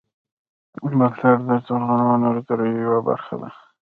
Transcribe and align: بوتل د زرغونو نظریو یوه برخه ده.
بوتل 0.97 1.37
د 1.47 1.49
زرغونو 1.65 2.19
نظریو 2.23 2.83
یوه 2.85 2.99
برخه 3.09 3.35
ده. 3.41 3.49